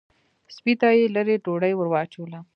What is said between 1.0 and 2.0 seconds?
لېرې ډوډۍ ور